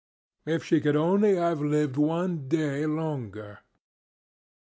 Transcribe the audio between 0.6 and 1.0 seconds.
she could